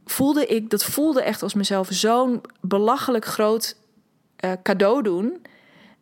[0.05, 3.77] voelde ik, dat voelde echt als mezelf zo'n belachelijk groot
[4.45, 5.47] uh, cadeau doen.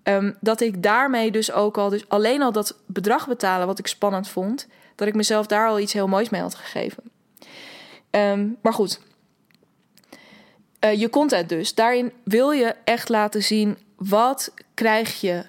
[0.03, 3.87] Um, dat ik daarmee dus ook al, dus alleen al dat bedrag betalen, wat ik
[3.87, 7.03] spannend vond, dat ik mezelf daar al iets heel moois mee had gegeven.
[8.11, 9.01] Um, maar goed,
[10.85, 11.75] uh, je content dus.
[11.75, 15.45] Daarin wil je echt laten zien wat krijg je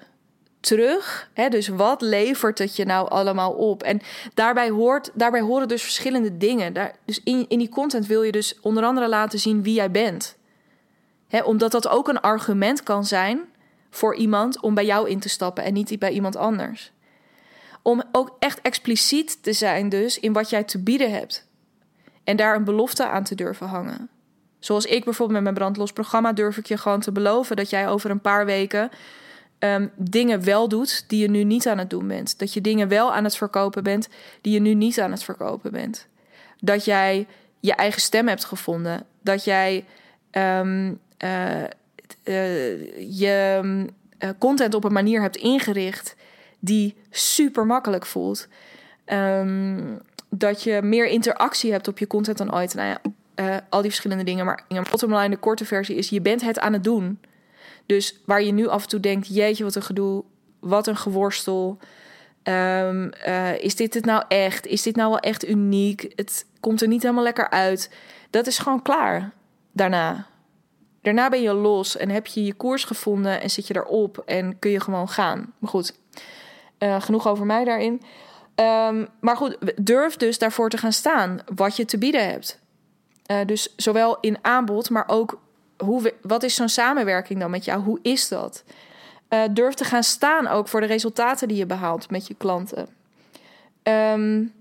[0.60, 1.30] terug.
[1.34, 1.48] Hè?
[1.48, 3.82] Dus wat levert het je nou allemaal op?
[3.82, 4.00] En
[4.34, 6.72] daarbij, hoort, daarbij horen dus verschillende dingen.
[6.72, 9.90] Daar, dus in, in die content wil je dus onder andere laten zien wie jij
[9.90, 10.36] bent.
[11.28, 11.42] Hè?
[11.42, 13.40] Omdat dat ook een argument kan zijn
[13.90, 16.92] voor iemand om bij jou in te stappen en niet bij iemand anders.
[17.82, 21.46] Om ook echt expliciet te zijn dus in wat jij te bieden hebt.
[22.24, 24.08] En daar een belofte aan te durven hangen.
[24.60, 27.88] Zoals ik bijvoorbeeld met mijn brandlos programma durf ik je gewoon te beloven dat jij
[27.88, 28.90] over een paar weken
[29.58, 32.38] ehm, dingen wel doet die je nu niet aan het doen bent.
[32.38, 34.08] Dat je dingen wel aan het verkopen bent
[34.40, 36.06] die je nu niet aan het verkopen bent.
[36.58, 37.26] Dat jij
[37.60, 39.06] je eigen stem hebt gevonden.
[39.22, 39.84] Dat jij
[40.30, 41.64] um, uh,
[43.08, 43.60] je
[44.18, 46.16] uh, content op een manier hebt ingericht
[46.58, 48.48] die super makkelijk voelt.
[49.06, 52.74] Um, dat je meer interactie hebt op je content dan ooit.
[52.74, 53.00] Nou ja,
[53.40, 54.44] uh, al die verschillende dingen.
[54.44, 57.20] Maar bottom de korte versie is: je bent het aan het doen.
[57.86, 60.24] Dus waar je nu af en toe denkt: jeetje, wat een gedoe,
[60.60, 61.78] wat een geworstel.
[62.42, 64.66] Um, uh, is dit het nou echt?
[64.66, 66.12] Is dit nou wel echt uniek?
[66.16, 67.90] Het komt er niet helemaal lekker uit.
[68.30, 69.32] Dat is gewoon klaar
[69.72, 70.26] daarna.
[71.02, 74.58] Daarna ben je los en heb je je koers gevonden en zit je erop en
[74.58, 75.52] kun je gewoon gaan.
[75.58, 75.98] Maar goed,
[76.78, 78.02] uh, genoeg over mij daarin.
[78.54, 82.59] Um, maar goed, durf dus daarvoor te gaan staan wat je te bieden hebt.
[83.30, 85.40] Uh, dus zowel in aanbod, maar ook
[85.76, 87.82] hoe wat is zo'n samenwerking dan met jou?
[87.82, 88.64] Hoe is dat?
[89.28, 92.88] Uh, durf te gaan staan ook voor de resultaten die je behaalt met je klanten.
[93.82, 94.52] Um,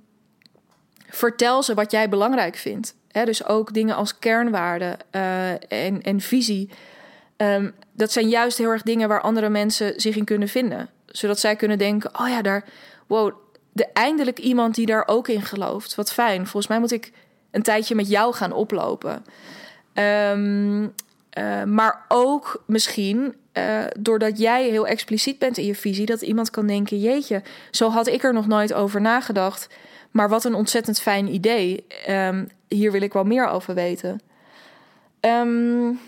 [1.07, 2.95] vertel ze wat jij belangrijk vindt.
[3.11, 6.69] Dus ook dingen als kernwaarden uh, en, en visie.
[7.37, 10.89] Um, dat zijn juist heel erg dingen waar andere mensen zich in kunnen vinden.
[11.05, 12.65] Zodat zij kunnen denken: oh ja, daar,
[13.07, 13.33] wow,
[13.71, 15.95] de, eindelijk iemand die daar ook in gelooft.
[15.95, 16.41] Wat fijn.
[16.41, 17.11] Volgens mij moet ik
[17.51, 19.25] een tijdje met jou gaan oplopen.
[19.93, 20.93] Um,
[21.37, 26.49] uh, maar ook misschien uh, doordat jij heel expliciet bent in je visie, dat iemand
[26.49, 29.67] kan denken: jeetje, zo had ik er nog nooit over nagedacht.
[30.11, 31.85] Maar wat een ontzettend fijn idee.
[32.09, 34.21] Um, hier wil ik wel meer over weten.
[35.21, 35.99] Um,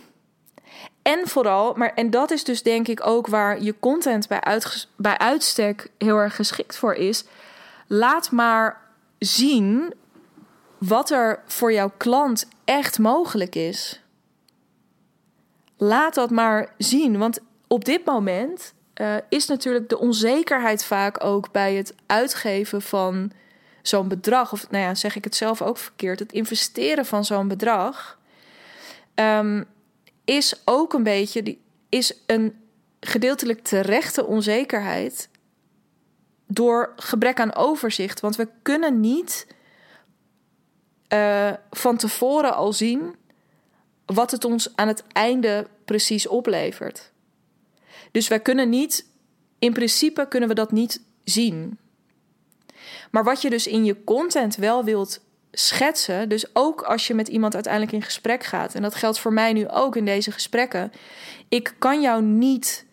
[1.01, 4.61] en vooral, maar en dat is dus denk ik ook waar je content bij,
[4.95, 7.23] bij uitstek heel erg geschikt voor is.
[7.87, 8.81] Laat maar
[9.19, 9.93] zien
[10.87, 14.01] wat er voor jouw klant echt mogelijk is.
[15.77, 21.51] Laat dat maar zien, want op dit moment uh, is natuurlijk de onzekerheid vaak ook
[21.51, 23.31] bij het uitgeven van
[23.81, 27.47] zo'n bedrag, of nou ja, zeg ik het zelf ook verkeerd, het investeren van zo'n
[27.47, 28.19] bedrag,
[29.15, 29.65] um,
[30.25, 32.55] is ook een beetje, die, is een
[32.99, 35.29] gedeeltelijk terechte onzekerheid
[36.47, 38.19] door gebrek aan overzicht.
[38.19, 39.47] Want we kunnen niet
[41.13, 43.15] uh, van tevoren al zien
[44.05, 47.11] wat het ons aan het einde precies oplevert.
[48.11, 49.05] Dus wij kunnen niet,
[49.59, 51.77] in principe kunnen we dat niet zien.
[53.11, 55.19] Maar wat je dus in je content wel wilt
[55.51, 59.33] schetsen, dus ook als je met iemand uiteindelijk in gesprek gaat, en dat geldt voor
[59.33, 60.91] mij nu ook in deze gesprekken,
[61.49, 62.85] ik kan jou niet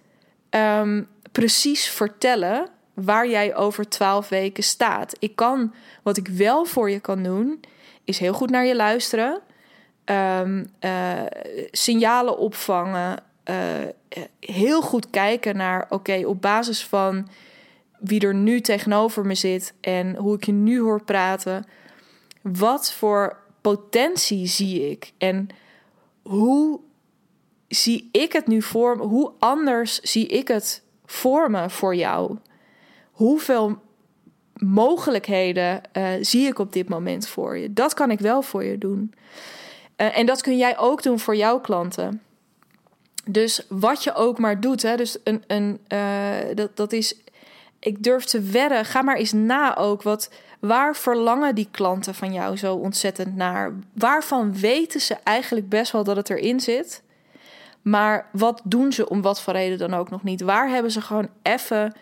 [0.51, 5.17] um, precies vertellen waar jij over twaalf weken staat.
[5.19, 7.61] Ik kan, wat ik wel voor je kan doen,
[8.09, 9.41] is heel goed naar je luisteren,
[10.05, 11.23] um, uh,
[11.71, 13.57] signalen opvangen, uh,
[14.41, 17.29] heel goed kijken naar, oké, op basis van
[17.99, 21.65] wie er nu tegenover me zit en hoe ik je nu hoor praten,
[22.43, 25.49] wat voor potentie zie ik en
[26.23, 26.81] hoe
[27.69, 29.03] zie ik het nu voor me?
[29.03, 32.37] Hoe anders zie ik het voor me voor jou?
[33.11, 33.79] Hoeveel
[34.59, 37.73] mogelijkheden uh, zie ik op dit moment voor je?
[37.73, 39.15] Dat kan ik wel voor je doen.
[39.97, 42.23] Uh, en dat kun jij ook doen voor jouw klanten.
[43.25, 47.17] Dus wat je ook maar doet, hè, dus een, een, uh, dat, dat is
[47.79, 50.03] ik durf te wedden, ga maar eens na ook.
[50.03, 53.73] Wat, waar verlangen die klanten van jou zo ontzettend naar?
[53.93, 57.03] Waarvan weten ze eigenlijk best wel dat het erin zit?
[57.83, 60.41] Maar wat doen ze om wat voor reden dan ook nog niet?
[60.41, 61.95] Waar hebben ze gewoon even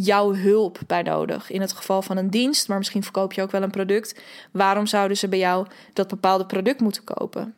[0.00, 1.50] jouw hulp bij nodig?
[1.50, 4.20] In het geval van een dienst, maar misschien verkoop je ook wel een product.
[4.50, 7.54] Waarom zouden ze bij jou dat bepaalde product moeten kopen?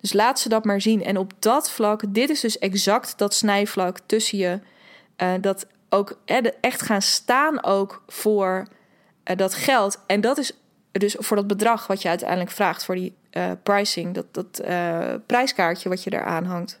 [0.00, 1.04] Dus laat ze dat maar zien.
[1.04, 4.60] En op dat vlak, dit is dus exact dat snijvlak tussen je.
[5.22, 6.18] Uh, dat ook
[6.60, 8.66] echt gaan staan ook voor
[9.24, 9.98] uh, dat geld.
[10.06, 10.52] En dat is
[10.92, 14.62] dus voor dat bedrag wat je uiteindelijk vraagt voor die uh, pricing, dat, dat
[15.26, 16.80] prijskaartje wat je eraan hangt.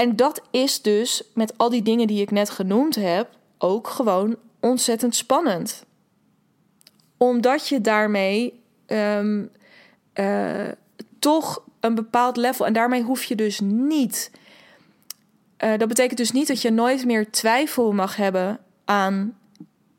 [0.00, 4.36] En dat is dus met al die dingen die ik net genoemd heb ook gewoon
[4.60, 5.84] ontzettend spannend.
[7.16, 9.50] Omdat je daarmee um,
[11.18, 12.66] toch een bepaald level.
[12.66, 14.30] En daarmee hoef je dus niet
[15.64, 19.38] uh, dat betekent dus niet dat je nooit meer twijfel mag hebben aan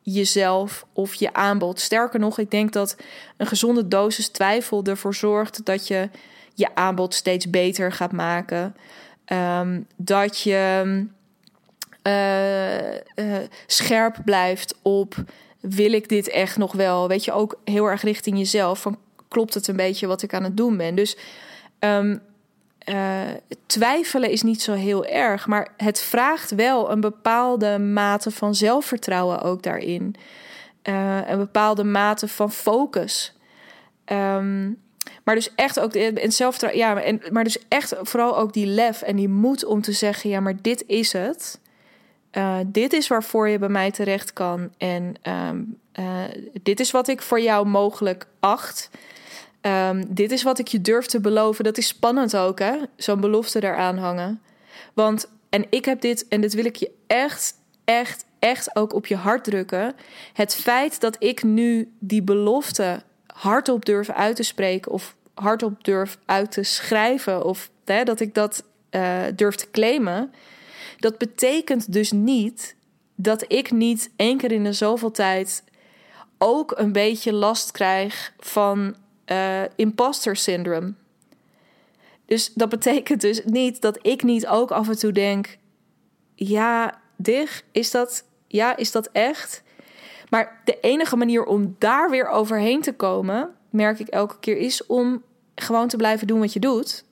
[0.02, 1.80] jezelf of je aanbod.
[1.80, 2.96] Sterker nog, ik denk dat
[3.38, 6.10] een gezonde dosis twijfel ervoor zorgt dat je
[6.54, 8.76] je aanbod steeds beter gaat maken.
[9.34, 11.06] Um, dat je
[12.04, 15.16] uh, uh, scherp blijft op
[15.60, 17.08] wil ik dit echt nog wel?
[17.08, 18.82] Weet je, ook heel erg richting jezelf.
[18.82, 20.96] Van klopt het een beetje wat ik aan het doen ben?
[20.96, 21.18] Dus
[21.80, 22.18] ehm,
[22.78, 23.22] eh,
[23.66, 29.42] twijfelen is niet zo heel erg, maar het vraagt wel een bepaalde mate van zelfvertrouwen
[29.42, 30.16] ook daarin.
[30.82, 33.34] Een bepaalde mate van focus.
[34.06, 34.78] Um,
[35.24, 39.02] maar dus echt ook en zelf, ja, en, maar dus echt vooral ook die lef
[39.02, 41.60] en die moed om te zeggen: ja, maar dit is het.
[42.32, 44.70] Uh, dit is waarvoor je bij mij terecht kan.
[44.78, 45.16] En
[45.50, 46.24] um, uh,
[46.64, 48.90] dit is wat ik voor jou mogelijk acht.
[49.62, 51.64] Um, dit is wat ik je durf te beloven.
[51.64, 52.76] Dat is spannend ook, hè?
[52.96, 54.42] Zo'n belofte eraan hangen.
[54.94, 57.54] Want, en ik heb dit, en dit wil ik je echt,
[57.86, 59.94] echt, echt ook op je hart drukken.
[60.34, 63.04] Het feit dat ik nu die belofte
[63.42, 68.34] hardop durf uit te spreken of hardop durf uit te schrijven of hè, dat ik
[68.34, 70.34] dat uh, durf te claimen,
[70.98, 72.76] dat betekent dus niet
[73.16, 75.64] dat ik niet één keer in de zoveel tijd
[76.38, 80.94] ook een beetje last krijg van uh, imposter syndrome.
[82.26, 85.58] Dus dat betekent dus niet dat ik niet ook af en toe denk:
[86.36, 89.64] ja, dig, is dat, ja, is dat echt?
[90.32, 94.86] Maar de enige manier om daar weer overheen te komen, merk ik elke keer, is
[94.86, 95.24] om
[95.56, 97.04] gewoon te blijven doen wat je doet.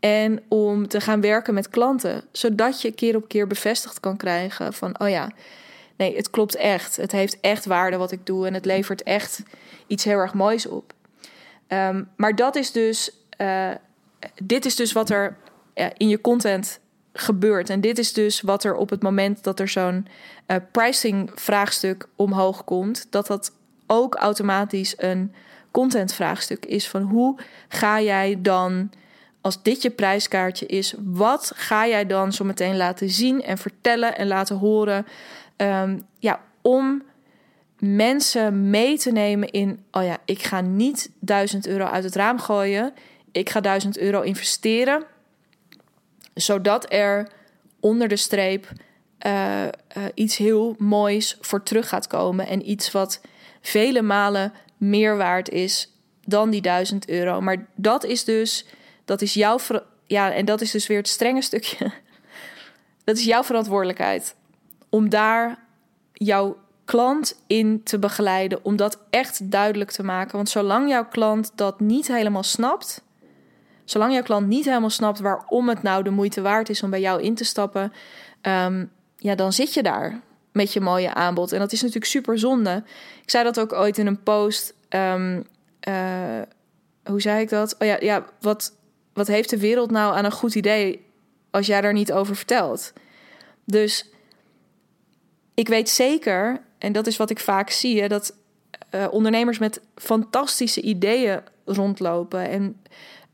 [0.00, 4.72] En om te gaan werken met klanten, zodat je keer op keer bevestigd kan krijgen
[4.72, 5.30] van, oh ja,
[5.96, 6.96] nee, het klopt echt.
[6.96, 9.42] Het heeft echt waarde wat ik doe en het levert echt
[9.86, 10.92] iets heel erg moois op.
[11.68, 13.70] Um, maar dat is dus, uh,
[14.42, 15.36] dit is dus wat er
[15.96, 16.80] in je content
[17.20, 17.70] gebeurt.
[17.70, 20.06] En dit is dus wat er op het moment dat er zo'n
[20.46, 23.52] uh, pricing vraagstuk omhoog komt, dat dat
[23.86, 25.32] ook automatisch een
[25.70, 28.90] content vraagstuk is van hoe ga jij dan
[29.40, 34.16] als dit je prijskaartje is, wat ga jij dan zo meteen laten zien en vertellen
[34.16, 35.06] en laten horen?
[35.56, 37.02] Um, ja, om
[37.78, 42.38] mensen mee te nemen in, oh ja, ik ga niet 1000 euro uit het raam
[42.38, 42.92] gooien,
[43.32, 45.04] ik ga 1000 euro investeren
[46.40, 47.28] zodat er
[47.80, 48.68] onder de streep
[49.26, 49.68] uh, uh,
[50.14, 52.46] iets heel moois voor terug gaat komen.
[52.46, 53.20] En iets wat
[53.60, 55.92] vele malen meer waard is
[56.24, 57.40] dan die 1000 euro.
[57.40, 58.66] Maar dat is dus,
[59.04, 59.58] dat is jouw,
[60.06, 61.92] ja, en dat is dus weer het strenge stukje.
[63.04, 64.34] Dat is jouw verantwoordelijkheid
[64.88, 65.58] om daar
[66.12, 70.36] jouw klant in te begeleiden, om dat echt duidelijk te maken.
[70.36, 73.02] Want zolang jouw klant dat niet helemaal snapt,
[73.90, 77.00] Zolang jouw klant niet helemaal snapt waarom het nou de moeite waard is om bij
[77.00, 77.92] jou in te stappen,
[78.40, 78.84] ehm,
[79.16, 80.20] ja, dan zit je daar
[80.52, 81.52] met je mooie aanbod.
[81.52, 82.82] En dat is natuurlijk super zonde.
[83.22, 84.74] Ik zei dat ook ooit in een post.
[84.88, 85.46] Um,
[85.88, 86.40] uh,
[87.04, 87.76] hoe zei ik dat?
[87.78, 88.72] Oh ja, ja wat,
[89.12, 91.06] wat heeft de wereld nou aan een goed idee
[91.50, 92.92] als jij daar niet over vertelt?
[93.64, 94.10] Dus
[95.54, 98.34] ik weet zeker, en dat is wat ik vaak zie, dat
[98.90, 102.48] uh, ondernemers met fantastische ideeën rondlopen.
[102.48, 102.82] En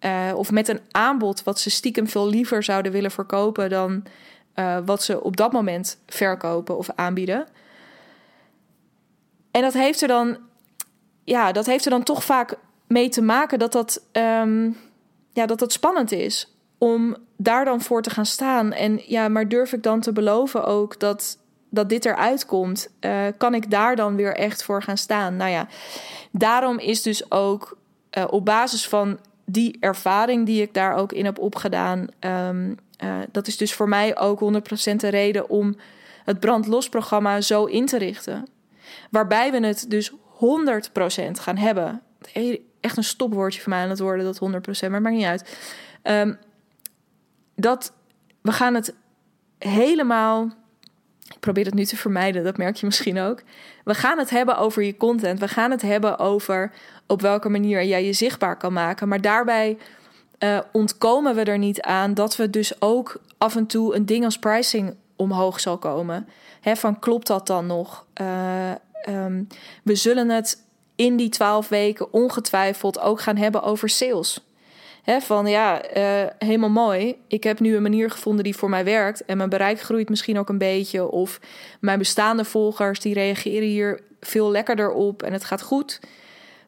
[0.04, 4.04] uh, of met een aanbod wat ze stiekem veel liever zouden willen verkopen dan
[4.54, 7.46] uh, wat ze op dat moment verkopen of aanbieden.
[9.50, 10.38] En dat heeft er dan,
[11.24, 12.54] ja, dat heeft er dan toch vaak
[12.86, 14.76] mee te maken dat dat, um,
[15.32, 18.72] ja, dat dat spannend is om daar dan voor te gaan staan.
[18.72, 21.38] En ja, maar durf ik dan te beloven ook dat,
[21.70, 22.88] dat dit eruit komt?
[23.00, 25.36] Uh, kan ik daar dan weer echt voor gaan staan?
[25.36, 25.68] Nou ja,
[26.32, 27.78] daarom is dus ook
[28.30, 33.46] op basis van die ervaring die ik daar ook in heb opgedaan, um, uh, dat
[33.46, 34.40] is dus voor mij ook
[34.92, 35.76] 100% de reden om
[36.24, 38.46] het brandlos-programma zo in te richten.
[39.10, 40.14] Waarbij we het dus 100%
[41.30, 42.02] gaan hebben.
[42.80, 44.40] Echt een stopwoordje voor mij aan het worden, dat
[44.86, 45.56] 100%, maar maakt niet uit.
[46.02, 46.38] Um,
[47.54, 47.92] dat
[48.40, 48.94] we gaan het
[49.58, 50.48] helemaal
[51.32, 53.42] ik probeer het nu te vermijden, dat merk je misschien ook.
[53.84, 55.40] We gaan het hebben over je content.
[55.40, 56.72] We gaan het hebben over
[57.06, 59.08] op welke manier jij je zichtbaar kan maken.
[59.08, 59.78] Maar daarbij
[60.38, 64.24] uh, ontkomen we er niet aan dat we dus ook af en toe een ding
[64.24, 66.28] als pricing omhoog zal komen.
[66.60, 68.06] Hè, van klopt dat dan nog?
[68.20, 68.70] Uh,
[69.08, 69.46] um,
[69.82, 70.64] we zullen het
[70.96, 74.44] in die twaalf weken ongetwijfeld ook gaan hebben over sales
[75.04, 77.16] van ja, uh, helemaal mooi.
[77.28, 79.24] Ik heb nu een manier gevonden die voor mij werkt.
[79.24, 81.10] En mijn bereik groeit misschien ook een beetje.
[81.10, 81.40] Of
[81.80, 86.00] mijn bestaande volgers die reageren hier veel lekkerder op en het gaat goed.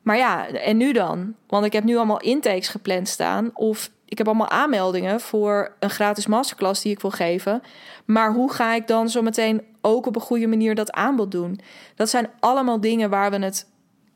[0.03, 1.35] Maar ja, en nu dan?
[1.47, 3.51] Want ik heb nu allemaal intakes gepland staan.
[3.55, 7.63] Of ik heb allemaal aanmeldingen voor een gratis masterclass die ik wil geven.
[8.05, 11.61] Maar hoe ga ik dan zo meteen ook op een goede manier dat aanbod doen?
[11.95, 13.67] Dat zijn allemaal dingen waar we het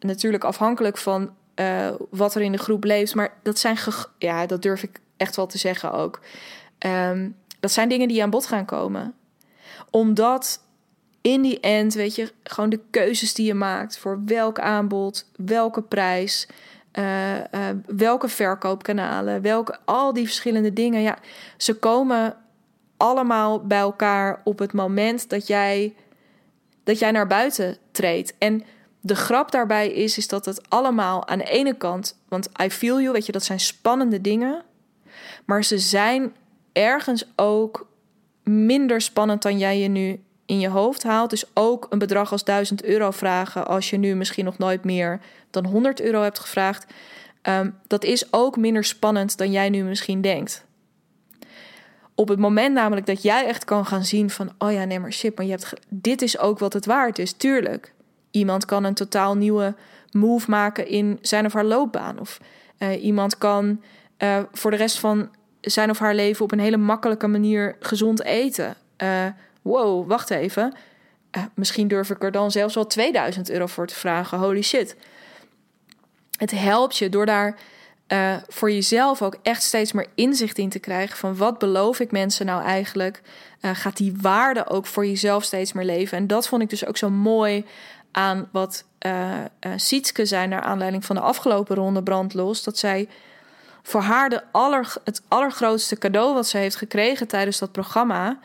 [0.00, 1.30] natuurlijk afhankelijk van
[1.60, 3.14] uh, wat er in de groep leeft.
[3.14, 3.76] Maar dat zijn,
[4.18, 6.20] ja, dat durf ik echt wel te zeggen ook.
[6.86, 9.14] Um, dat zijn dingen die aan bod gaan komen.
[9.90, 10.62] Omdat
[11.20, 15.82] in die end, weet je, gewoon de keuzes die je maakt voor welk aanbod, welke
[15.82, 16.48] prijs,
[16.98, 17.42] Uh, uh,
[17.86, 21.00] welke verkoopkanalen, welke, al die verschillende dingen.
[21.00, 21.18] Ja,
[21.56, 22.36] ze komen
[22.96, 25.94] allemaal bij elkaar op het moment dat jij,
[26.84, 28.34] dat jij naar buiten treedt.
[28.38, 28.62] En
[29.00, 33.00] de grap daarbij is, is dat het allemaal aan de ene kant, want I feel
[33.00, 34.62] you, weet je, dat zijn spannende dingen.
[35.44, 36.34] Maar ze zijn
[36.72, 37.88] ergens ook
[38.42, 41.30] minder spannend dan jij je nu in je hoofd haalt.
[41.30, 45.20] Dus ook een bedrag als 1000 euro vragen als je nu misschien nog nooit meer
[45.50, 46.86] dan 100 euro hebt gevraagd.
[47.42, 50.64] Um, dat is ook minder spannend dan jij nu misschien denkt.
[52.14, 55.12] Op het moment namelijk dat jij echt kan gaan zien van, oh ja, nee maar
[55.12, 57.92] shit, maar je hebt, dit is ook wat het waard is, tuurlijk.
[58.30, 59.74] Iemand kan een totaal nieuwe
[60.12, 62.18] move maken in zijn of haar loopbaan.
[62.18, 62.40] Of
[62.78, 63.82] uh, iemand kan
[64.18, 68.22] uh, voor de rest van zijn of haar leven op een hele makkelijke manier gezond
[68.22, 68.76] eten.
[69.02, 69.26] Uh,
[69.62, 70.74] wow, wacht even.
[71.54, 74.38] misschien durf ik er dan zelfs wel 2000 euro voor te vragen.
[74.38, 74.96] Holy shit.
[76.38, 77.58] Het helpt je door daar
[78.48, 82.46] voor jezelf ook echt steeds meer inzicht in te krijgen van wat beloof ik mensen
[82.46, 83.22] nou eigenlijk?
[83.60, 86.18] Gaat die waarde ook voor jezelf steeds meer leven?
[86.18, 87.64] En dat vond ik dus ook zo mooi
[88.12, 89.44] aan wat uh,
[89.76, 92.62] Sietske zei naar aanleiding van de afgelopen ronde Brandlos.
[92.62, 93.08] Dat zij
[93.82, 98.38] voor haar de aller, het allergrootste cadeau wat ze heeft gekregen tijdens dat programma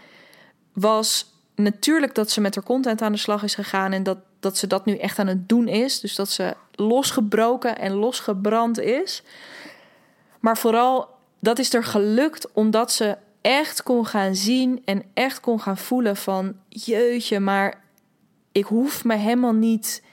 [0.74, 4.58] was natuurlijk dat ze met haar content aan de slag is gegaan en dat, dat
[4.58, 6.00] ze dat nu echt aan het doen is.
[6.00, 9.24] Dus dat ze losgebroken en losgebrand is.
[10.40, 11.10] Maar vooral,
[11.40, 16.16] dat is er gelukt omdat ze echt kon gaan zien en echt kon gaan voelen
[16.16, 16.56] van...
[16.70, 17.84] jeetje, maar
[18.56, 20.04] ik hoef me helemaal niet...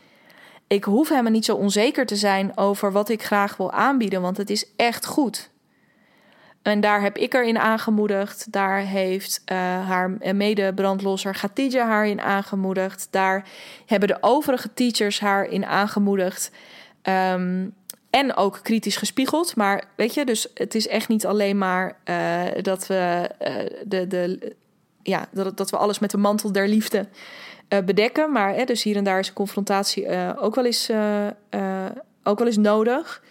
[0.66, 4.36] Ik hoef helemaal niet zo onzeker te zijn over wat ik graag wil aanbieden, want
[4.36, 5.50] het is echt goed.
[6.62, 8.52] En daar heb ik er in aangemoedigd.
[8.52, 13.08] Daar heeft uh, haar mede-brandlosser Gatija haar in aangemoedigd.
[13.10, 13.48] Daar
[13.86, 16.50] hebben de overige teachers haar in aangemoedigd.
[17.02, 17.74] Um,
[18.10, 19.56] en ook kritisch gespiegeld.
[19.56, 24.06] Maar weet je, dus het is echt niet alleen maar uh, dat we uh, de,
[24.06, 24.54] de,
[25.02, 27.08] ja, dat, dat we alles met de mantel der liefde
[27.84, 28.32] bedekken.
[28.32, 30.90] Maar hè, dus hier en daar is een confrontatie ook, wel eens,
[32.22, 33.22] ook wel eens nodig.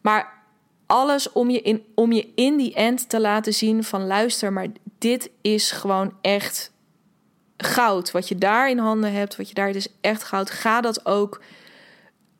[0.00, 0.42] Maar
[0.86, 4.66] alles om je, in, om je in die end te laten zien van luister, maar
[4.98, 6.72] dit is gewoon echt
[7.56, 8.10] goud.
[8.10, 10.50] Wat je daar in handen hebt, wat je daar, het is echt goud.
[10.50, 11.42] Ga dat ook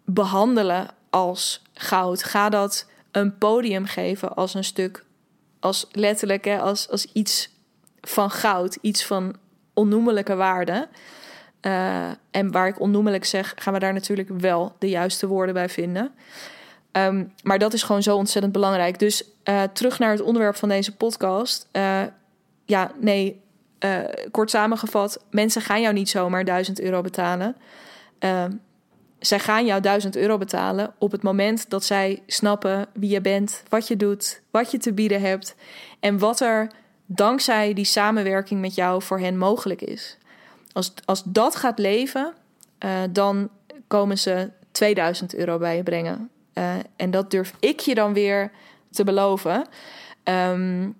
[0.04, 2.22] behandelen als goud.
[2.22, 5.04] Ga dat een podium geven als een stuk,
[5.60, 7.50] als letterlijk, hè, als, als iets
[8.00, 9.36] van goud, iets van
[9.74, 10.88] onnoemelijke waarde.
[11.62, 15.68] Uh, en waar ik onnoemelijk zeg, gaan we daar natuurlijk wel de juiste woorden bij
[15.68, 16.12] vinden.
[16.92, 18.98] Um, maar dat is gewoon zo ontzettend belangrijk.
[18.98, 21.68] Dus uh, terug naar het onderwerp van deze podcast.
[21.72, 22.02] Uh,
[22.64, 23.42] ja, nee,
[24.30, 27.56] kort samengevat, mensen gaan jou niet zomaar 1000 euro betalen.
[28.20, 28.44] Uh,
[29.18, 33.62] zij gaan jou 1000 euro betalen op het moment dat zij snappen wie je bent,
[33.68, 35.54] wat je doet, wat je te bieden hebt
[36.00, 36.70] en wat er
[37.06, 40.16] dankzij die samenwerking met jou voor hen mogelijk is.
[40.72, 42.34] Als, als dat gaat leven,
[42.84, 43.48] uh, dan
[43.86, 46.30] komen ze 2000 euro bij je brengen.
[46.54, 48.50] Uh, en dat durf ik je dan weer
[48.90, 49.66] te beloven.
[50.24, 50.96] Um,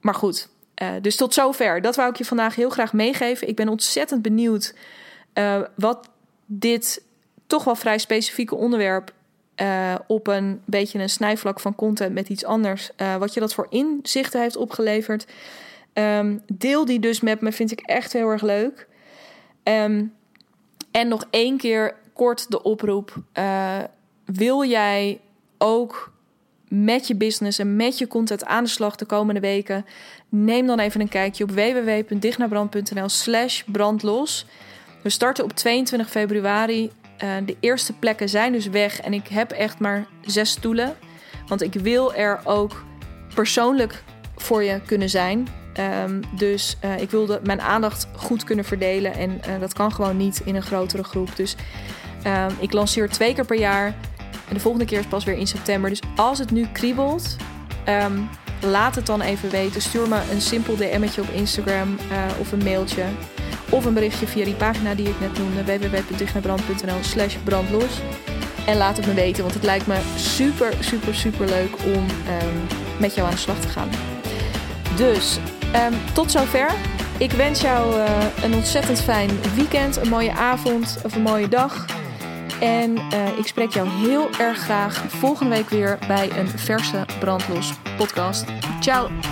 [0.00, 0.48] maar goed,
[0.82, 1.80] uh, dus tot zover.
[1.80, 3.48] Dat wou ik je vandaag heel graag meegeven.
[3.48, 4.74] Ik ben ontzettend benieuwd
[5.74, 6.08] wat
[6.46, 7.02] dit
[7.46, 9.12] toch wel vrij specifieke onderwerp
[9.62, 12.90] uh, op een beetje een snijvlak van content met iets anders.
[12.96, 15.26] Uh, wat je dat voor inzichten heeft opgeleverd.
[15.94, 18.88] Um, deel die dus met me, vind ik echt heel erg leuk.
[19.62, 20.12] Um,
[20.90, 23.14] en nog één keer kort de oproep.
[23.38, 23.78] Uh,
[24.24, 25.20] wil jij
[25.58, 26.12] ook
[26.68, 29.84] met je business en met je content aan de slag de komende weken?
[30.28, 34.46] Neem dan even een kijkje op www.dignabrand.nl slash brandlos.
[35.02, 36.90] We starten op 22 februari
[37.24, 40.96] uh, de eerste plekken zijn dus weg en ik heb echt maar zes stoelen.
[41.46, 42.84] Want ik wil er ook
[43.34, 44.02] persoonlijk
[44.36, 45.48] voor je kunnen zijn.
[46.04, 49.14] Um, dus uh, ik wilde mijn aandacht goed kunnen verdelen.
[49.14, 51.36] En uh, dat kan gewoon niet in een grotere groep.
[51.36, 51.56] Dus
[52.26, 53.86] uh, ik lanceer twee keer per jaar.
[54.48, 55.90] En de volgende keer is pas weer in september.
[55.90, 57.36] Dus als het nu kriebelt,
[57.88, 58.28] um,
[58.60, 59.82] laat het dan even weten.
[59.82, 61.96] Stuur me een simpel DM'tje op Instagram
[62.40, 63.04] of een mailtje.
[63.72, 68.00] Of een berichtje via die pagina die ik net noemde, www.dichtnaarbrand.nl slash brandlos.
[68.66, 72.66] En laat het me weten, want het lijkt me super, super, super leuk om um,
[72.98, 73.88] met jou aan de slag te gaan.
[74.96, 75.38] Dus
[75.74, 76.70] um, tot zover.
[77.18, 78.04] Ik wens jou uh,
[78.42, 81.86] een ontzettend fijn weekend, een mooie avond of een mooie dag.
[82.60, 87.72] En uh, ik spreek jou heel erg graag volgende week weer bij een verse Brandlos
[87.96, 88.44] podcast.
[88.80, 89.31] Ciao!